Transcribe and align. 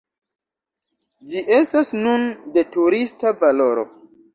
Ĝi 1.35 1.45
estas 1.59 1.95
nun 2.03 2.29
de 2.59 2.67
turista 2.79 3.39
valoro. 3.47 3.91